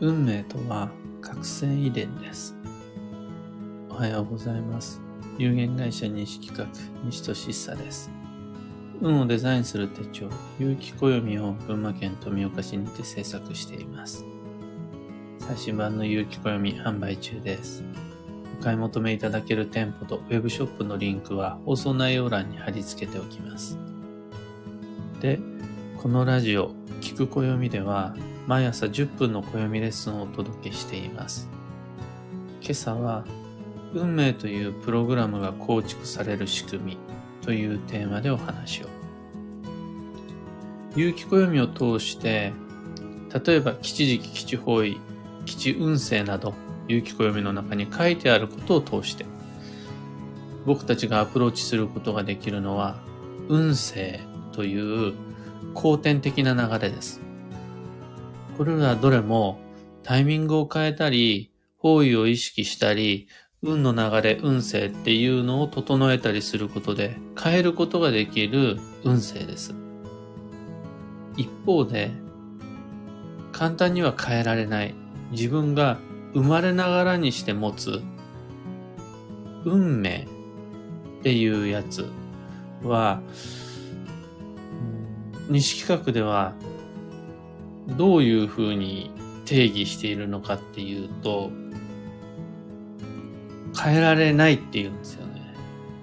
[0.00, 2.54] 運命とは覚醒遺伝です。
[3.90, 5.00] おはようございます。
[5.38, 6.66] 有限会社西企画、
[7.04, 8.08] 西俊久です。
[9.00, 10.28] 運をデザインする手帳、
[10.60, 14.24] 有機暦を群馬県富岡市にて制作しています。
[15.40, 17.82] 最新版の有機暦販売中です。
[18.60, 23.76] お買い求めいただける店舗とウェブショップのリンクは放送内容欄に貼り付けておきます。
[25.20, 25.40] で、
[25.96, 26.70] このラジオ、
[27.00, 28.14] 聞く暦では、
[28.48, 31.50] 毎朝10分の暦レッスンをお届けしています。
[32.62, 33.26] 今朝は、
[33.92, 36.98] 運命というプログラムが構築される仕組み
[37.42, 38.86] というテーマでお話を。
[40.96, 42.54] 有機暦を通して、
[43.46, 44.98] 例えば吉時期、吉方位、
[45.44, 46.54] 吉運勢など、
[46.88, 49.26] 有機暦の中に書いてあることを通して、
[50.64, 52.96] 僕たちがアプローチすることができるのは、
[53.50, 54.20] 運勢
[54.52, 55.12] という
[55.74, 57.27] 後天的な流れです。
[58.58, 59.60] これらどれも
[60.02, 63.28] タイミングを変えたり、方位を意識したり、
[63.62, 69.76] 運の流れ、運勢っていうのを整えたりすることで変えることができる運勢です。
[71.36, 72.10] 一方で、
[73.52, 74.94] 簡単には変えられない
[75.30, 75.98] 自分が
[76.34, 78.02] 生まれながらにして持つ
[79.64, 80.26] 運命
[81.20, 82.10] っていうやつ
[82.82, 83.22] は、
[85.48, 86.54] 西企画では
[87.96, 89.10] どういうふうに
[89.44, 91.50] 定義しているのかっていうと、
[93.80, 95.54] 変えられないっていうんですよね。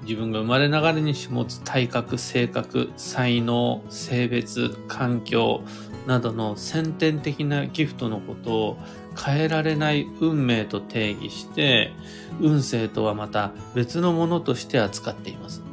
[0.03, 5.61] 自分が生まれながらにし持つ体格、性格、才能、性別、環境
[6.07, 8.77] などの先天的なギフトのことを
[9.17, 11.91] 変えられない運命と定義して、
[12.39, 15.63] 運勢とはまた別のものとして扱っています。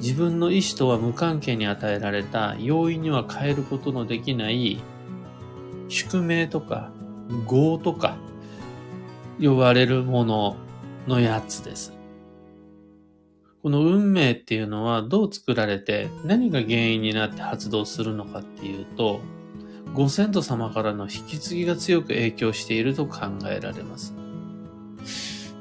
[0.00, 4.82] 自分の意思とは無関係に与えられた容易には変えることのできない
[5.88, 6.90] 宿命とか
[7.50, 8.16] 業とか
[9.40, 10.56] 呼ばれるもの
[11.06, 11.92] のやつです。
[13.62, 19.20] この運命っていうのはどう作られて何が原因になって発動するのかっていうと
[19.92, 24.14] ご先祖様からの引き継ぎが強く影響していると考えられます。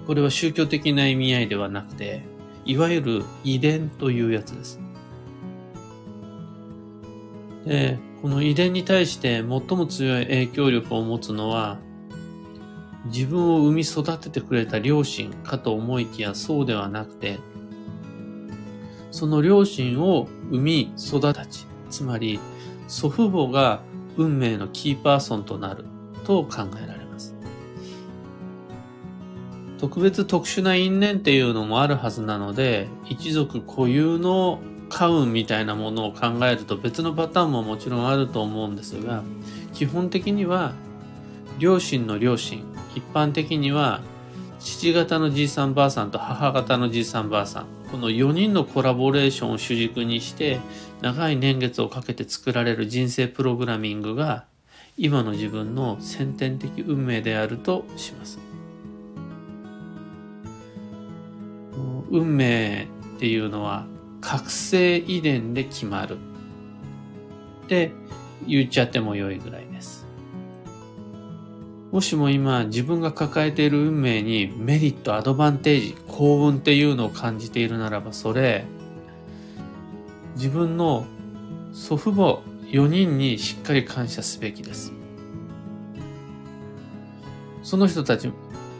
[0.08, 2.24] これは宗教的な意味合いではなくて
[2.66, 4.80] いわゆる遺伝というやつです。
[7.66, 11.78] で、この遺伝に対して最も強い影響力を持つのは、
[13.06, 17.40] 自分を産み育ててくれた両親かと思いきやそうではなくて、
[19.12, 22.40] その両親を産み育ち、つまり
[22.88, 23.82] 祖父母が
[24.18, 25.86] 運命のキーパーソンとなる
[26.26, 26.89] と考えられ。
[29.80, 34.60] 特別特殊な因縁っていうのもあるはずなので、一族固有の
[34.90, 39.24] 家運みたいなものを考えると別のパターンももちろんあると思うんですが、
[39.74, 40.74] 基本的には
[41.60, 42.64] 両親の両親、
[42.96, 44.02] 一般的には
[44.60, 50.60] 父方のじいさんばあさんと母方のじいさんばあさん、この4人のコラボレーションを主軸にして
[51.02, 54.44] 長い年月をかけて作られる人生プログラミングが
[54.98, 58.59] 今の自分の先天的運命であるとします。
[62.10, 62.88] 運命
[63.18, 63.86] っていうのは
[64.22, 66.18] 覚醒遺伝で決まる
[67.66, 67.92] って
[68.48, 70.08] 言っちゃっても良いぐらいです。
[71.92, 78.66] もしも今自分が抱えている運命にメリット、アドバンテージ、幸運っていうのを感じているならばそれ
[80.36, 81.06] 自分の
[81.74, 84.94] 祖父母4人にしっかり感謝すべきです。
[87.64, 88.32] その人たち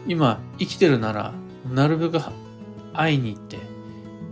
[0.06, 1.32] 今生きてるなら
[1.72, 2.18] なるべく
[3.00, 3.56] 会いに行って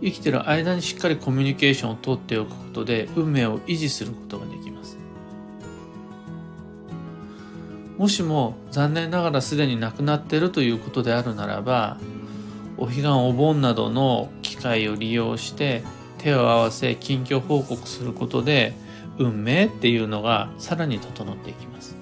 [0.03, 4.99] 生きてる間にしっかりコミュニケーションをとっておくことで運命を維持することができます。
[7.97, 11.97] もしも残念ながらすでに亡くなっているということであるならば
[12.77, 15.83] お彼岸お盆などの機会を利用して
[16.19, 18.75] 手を合わせ近況報告することで
[19.19, 21.98] 運命っていうのがさらに整っていきます。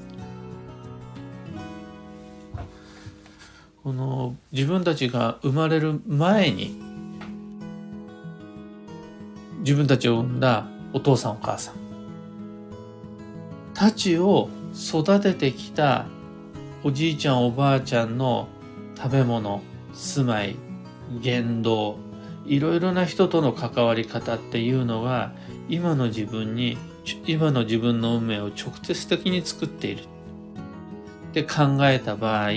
[3.86, 6.76] この自分たちが生まれる前に
[9.60, 11.74] 自分たちを産んだお父さんお母さん。
[13.74, 16.06] たちを育ててきた
[16.82, 18.48] おじいちゃんおばあちゃんの
[18.96, 19.62] 食べ物
[19.92, 20.56] 住まい
[21.22, 21.98] 言動
[22.44, 25.30] いろいろな人との関わり方っていうのが
[25.68, 26.76] 今の自分に
[27.28, 30.02] 今の自分の運命を直接的に作っている。
[31.30, 32.50] って考えた場合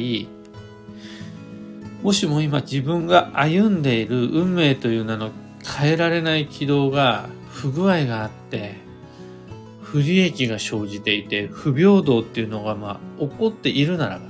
[2.01, 5.31] もしも今自分が歩んでいる運命という名の
[5.79, 8.89] 変えられない軌道が不具合があって
[9.91, 14.25] 不利益が生じていて、不平等っていうのがまあ起こっているならば、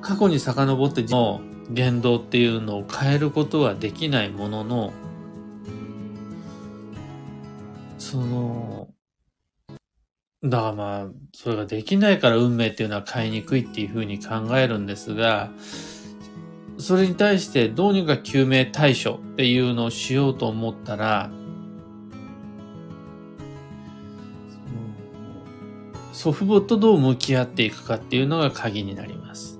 [0.00, 4.92] 過去に遡っての言動っていうのを変えることはできないものの、
[7.98, 8.85] その、
[10.48, 15.50] だからまあ、それができないから運命っていうのは変えにくいっていうふうに考えるんですが、
[16.78, 21.30] それに対してどうにか救命対処っていうのをしようと思ったら、
[26.12, 29.58] 祖父母とどう向き合っていくかっていうのが鍵になります。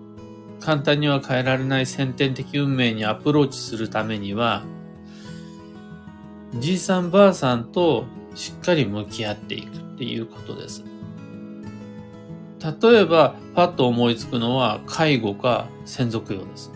[0.61, 4.65] 簡単には変えられない先天的運命にアプローチするためには、
[6.59, 8.05] じいさんばあさんと
[8.35, 10.85] しっかり向き合っていくっていうことです。
[12.83, 16.71] 例えば、パッと思いつくのは介護か専属用です。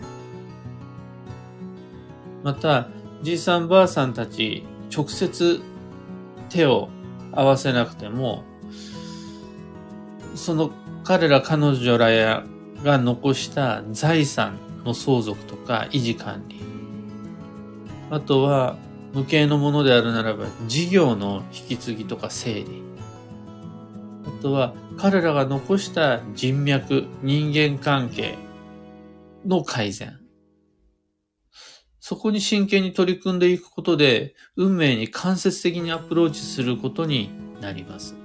[2.43, 2.89] また、
[3.21, 4.63] じいさんばあさんたち
[4.95, 5.61] 直接
[6.49, 6.89] 手を
[7.31, 8.43] 合わせなくても、
[10.33, 10.71] その
[11.03, 12.43] 彼ら彼女らや
[12.83, 16.59] が残した財産の相続とか維持管理。
[18.09, 18.77] あとは
[19.13, 22.90] 無形のものであるならば事業の引き継ぎとか整理。
[24.41, 28.37] とは彼らが残した人脈、人間関係
[29.45, 30.19] の改善。
[31.99, 37.29] そこに真剣に取り組んでいくことで、運命に間接的にアプローチすることに
[37.61, 38.15] なります。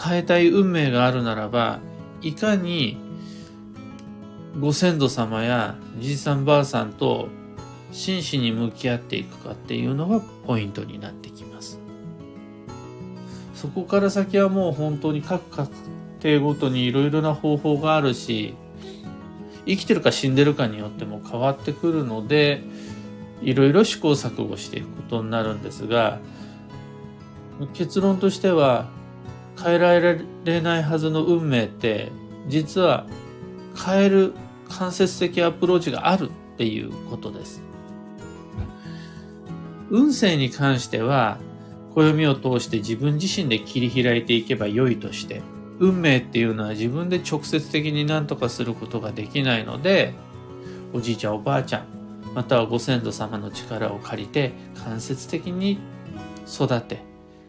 [0.00, 1.80] 変えたい運命があるならば、
[2.22, 2.96] いかに
[4.60, 7.28] ご先祖様やじいさんばあさんと
[7.90, 11.81] 真摯に向き合っていくかっていうのがポイントになってきます。
[13.62, 15.68] そこから先はもう本当に各家
[16.24, 18.56] 庭ごとにいろいろな方法があるし、
[19.66, 22.64] 生きてるか死んでるかによっても変わってくるので、
[23.40, 26.18] いろいろ試行錯誤していくことになるんですが、
[27.72, 28.88] 結論としては、
[29.62, 32.10] 変えられないはずの運命って、
[32.48, 33.06] 実は
[33.76, 34.32] 変える
[34.70, 37.62] 間接的アプローチがあるっていうことです。
[39.88, 41.38] 運勢に関しては、
[41.94, 45.42] 暦を通して自分自身で切り開いていけば良いとして、
[45.78, 50.14] 運命っていうのは自分で直接的に何とかすることができないので、
[50.92, 51.86] おじいちゃんおばあちゃん、
[52.34, 54.52] またはご先祖様の力を借りて
[54.84, 55.78] 間接的に
[56.46, 57.02] 育て、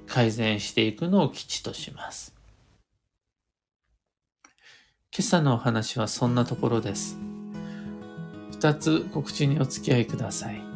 [0.08, 2.34] 改善していくのを基地とします。
[5.16, 7.20] 今朝のお話はそんなところです。
[8.52, 10.73] 二つ告知にお付き合いください。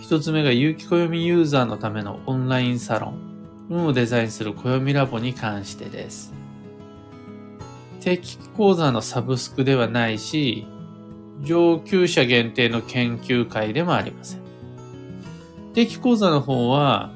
[0.00, 3.18] 一つ目が有機暦ユーザーのためのオンラインサロン、
[3.68, 6.32] 運をデザインする暦ラボに関してです。
[8.00, 10.66] 定期講座のサブスクではないし、
[11.42, 14.40] 上級者限定の研究会でもありません。
[15.74, 17.12] 定期講座の方は、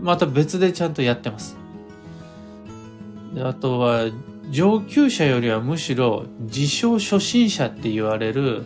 [0.00, 1.56] また別でちゃんとやってます。
[3.34, 4.06] であとは、
[4.50, 8.64] 上級者よりはむしろ自称初心者って言われる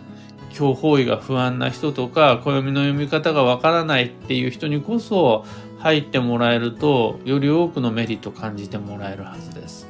[0.58, 5.44] 今日方位が不安な人とか暦の読み方がわからないっていう人にこそ
[5.78, 9.86] 入ってもらえるとより多くのメリット感じてもらえるはずです。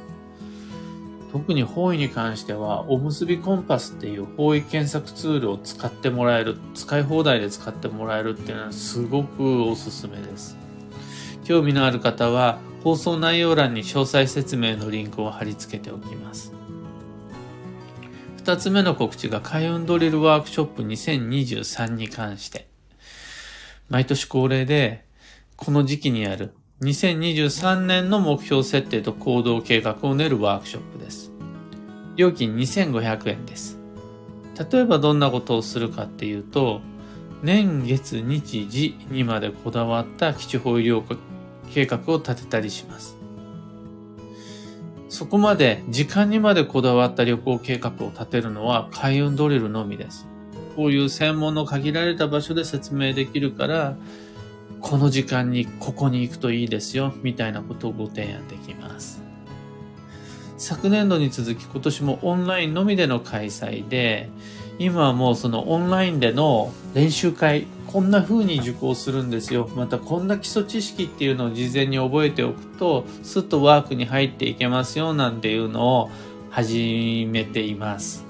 [1.31, 10.57] 特に方位に関しては、おむすびコンパスっていう方位検索ツールを使ってもらえる、使い放題で使ってもらえるっていうのはすごくおすすめです。
[11.43, 16.53] 興味のある方は、放送内容欄に詳細説明のリンクを貼り付けておきます。
[18.47, 22.69] 二つ目の告知が開運ドリルワークショップ2023に関して。
[23.89, 25.03] 毎年恒例で、
[25.57, 31.33] この時期にある2023年の目標設定と行動計画を練るワークショップです。
[32.15, 33.79] 料金2500円です。
[34.71, 36.79] 例えばどんなことをするかっていうと、
[37.43, 41.03] 年月日時にまでこだわった基地保医療
[41.73, 43.16] 計画を立てたりします。
[45.17, 50.27] そこまで時間にまでこだわった旅行計画を立てるのは開運ドリルのみです。
[50.75, 53.95] こういう専門の限られた場所で説明できるから、
[54.79, 59.23] この時間にここに行くといいですよ、みたいなことをご提案できます。
[60.59, 64.29] 昨年度に続き今年もオンラインのみでの開催で、
[64.77, 69.69] 今はもうそのオンラインでの練習会、こんな風に受講するんですよ。
[69.75, 76.09] またこんな基礎知識っていうのを事前に覚えておくと、スッとワークに入っていけますよなんていうのを
[76.49, 78.25] 始めています。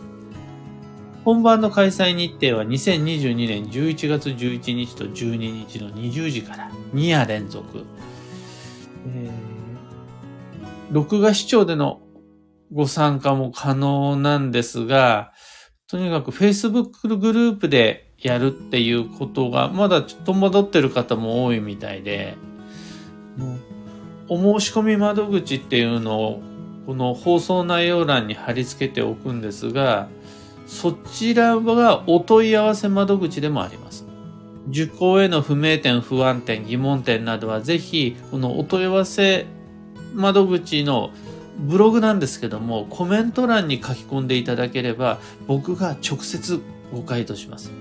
[1.25, 5.35] 本番の開催日程は2022年11月11日と12
[5.67, 7.83] 日の20時から2夜連続。
[9.07, 12.01] えー、録画視聴での
[12.71, 15.33] ご参加も可能なんですが、
[15.87, 22.35] とにかく Facebook グループでやるっていうことが、まだちょっと戻ってる方も多いみたいで、
[24.27, 26.41] お申し込み窓口っていうのを、
[26.85, 30.07] この放送内容欄に貼り付けておくんですが、
[30.65, 34.05] そちらがお問い合わせ窓口でもあります。
[34.69, 39.45] 受講への不明点、不安点、疑問点などはぜひ、このお問い合わせ
[40.13, 41.11] 窓口の
[41.59, 46.59] ブログなんですけども、コメント欄に書き込んでいただければ、僕が直接
[46.91, 47.71] ご回答します。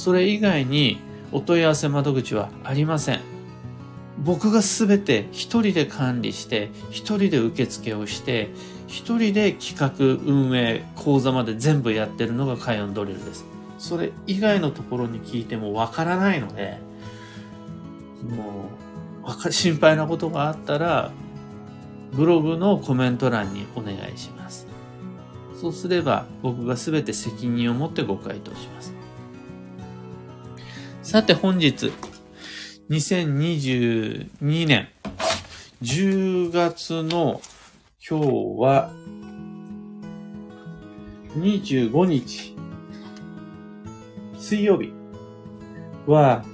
[0.00, 0.98] それ以外に
[1.30, 3.20] お問い合わせ窓口はありません。
[4.24, 8.48] 僕がすべて一人で管理して、一人で受付をして、
[8.86, 9.92] 一人で企画、
[10.24, 13.44] 運営、講座まで全部やってるのがカイオンドリルです。
[13.78, 16.78] それ以外のところに聞いてもわからないので、
[18.26, 18.70] も
[19.46, 21.10] う、心配なことがあったら、
[22.14, 24.66] ブログのコメント欄にお願いします。
[25.60, 28.99] そうすれば僕がすべて責任を持ってご回答します。
[31.10, 31.92] さて本日、
[32.88, 34.88] 2022年
[35.82, 37.40] 10月の
[38.08, 38.26] 今日
[38.60, 38.92] は
[41.34, 42.56] 25日
[44.38, 44.92] 水曜日。
[46.06, 46.44] は、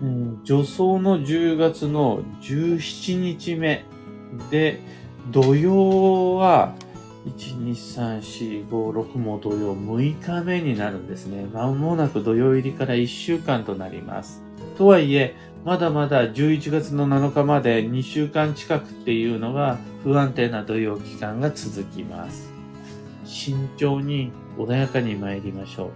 [0.00, 3.84] うん、女装の10月の17日目
[4.52, 4.78] で、
[5.32, 6.72] 土曜は、
[7.28, 11.46] 1、2、3、4、5、6も土曜6日目になるんですね。
[11.52, 14.42] まもなく土曜入りから1週間となります。
[14.76, 22.52] とはいえ、まだまだ11月の7日まで2週間近くっていうのが不安定な土曜期間が続きます。
[23.24, 25.90] 慎重に穏やかに参りましょう。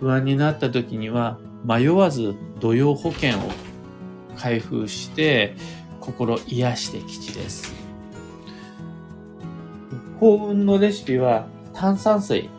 [0.00, 3.42] 不安になった時には迷わず土曜保険を
[4.36, 5.54] 開封して
[6.00, 7.89] 心癒して吉です。
[10.20, 12.50] 幸運のレシピは炭酸水。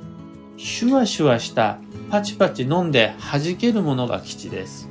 [0.58, 1.77] シュワシュワした
[2.10, 4.89] パチパチ飲んで弾けるものが吉です。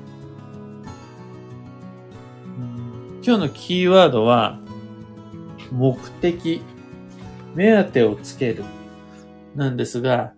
[3.27, 4.61] 今日のキーワードは、
[5.73, 6.63] 目的、
[7.57, 8.63] 目当てをつける、
[9.57, 10.33] なんですが、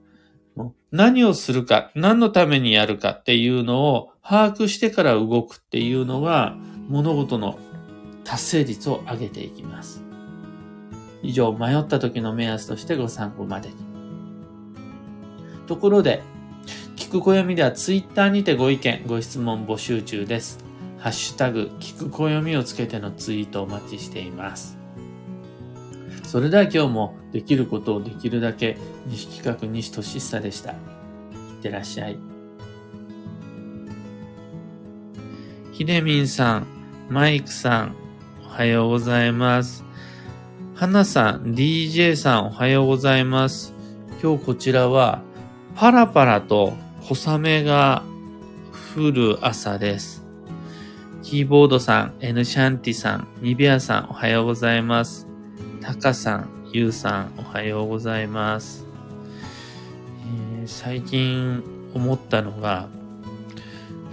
[0.90, 6.56] 何をするか、何のためにやるかっていうのを把握してから動くっていうのが、
[6.88, 7.58] 物事の
[8.24, 10.11] 達成率を上げていきます。
[11.22, 13.74] 以上、迷った時の目安としてご参考までに。
[15.66, 16.22] ところで、
[16.96, 20.58] 聞く暦ではツイッターにてご意見、ご質問募集中です。
[20.98, 24.78] ハッシュタグ、聞く暦をつけてのツイートお待ちしています。
[26.24, 30.72] それでは今日もできることをできるだけ、西企画西俊久でした。
[30.72, 30.76] いっ
[31.62, 32.18] てらっしゃい。
[35.72, 36.66] ひでみんさん、
[37.08, 37.96] マイクさん、
[38.46, 39.81] おはようございます。
[40.82, 43.72] はなさん、DJ さん、おはようございます。
[44.20, 45.22] 今日こちらは、
[45.76, 46.72] パラパラと
[47.02, 48.02] 小雨が
[48.96, 50.24] 降る朝です。
[51.22, 55.28] キーボードさん、N シャンティさん、ニビアさん、おはようございます。
[55.80, 58.84] タカさん、ユウさん、おはようございます。
[60.58, 61.62] えー、最近
[61.94, 62.88] 思ったのが、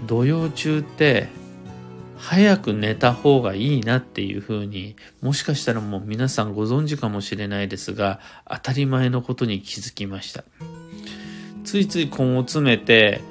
[0.05, 1.29] 土曜中って
[2.19, 10.43] 早く寝た方がいいなっていうふうに、もしかしたらもう皆さんご存知かもしれないですが、当たり前のことに気づきました。
[11.63, 13.21] ついつい根を詰めて、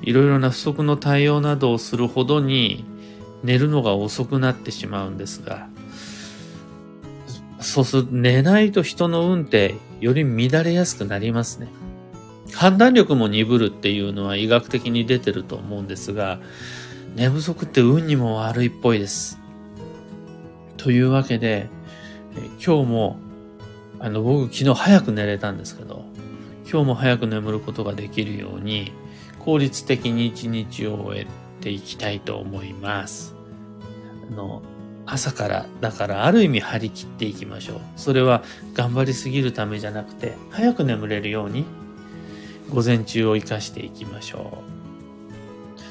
[0.00, 2.86] いろいろな不足の対応などをするほどに
[3.44, 5.68] 寝るのが遅くなってしまうんですが、
[7.60, 11.68] そうすると寝ないと人の運ってより乱れやすくなりますね。
[12.54, 16.40] 判断力も鈍るっていうのは医学的に出てると思うんですが、
[17.14, 19.38] 寝不足って運にも悪いっぽいです。
[20.76, 21.68] というわけで、
[22.64, 23.16] 今日も、
[23.98, 26.04] あの、僕昨日早く寝れたんですけど、
[26.70, 28.92] 今日も早く眠ることができるように、
[29.40, 31.26] 効率的に一日を終え
[31.60, 33.34] ていきたいと思います。
[34.30, 34.62] あの、
[35.04, 37.80] 朝から、だからある意味張り切っていきましょう。
[37.96, 41.64] それは頑張りすぎるためじゃなくて、早く眠れるように、
[42.72, 44.62] 午前中を活かしていきましょ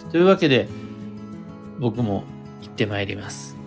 [0.07, 0.11] う。
[0.11, 0.69] というわけで、
[1.79, 2.24] 僕も
[2.62, 3.58] 行ってまいります。